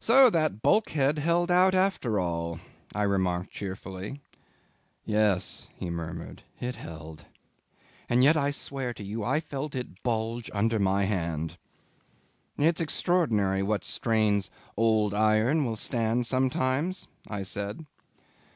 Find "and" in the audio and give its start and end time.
8.08-8.24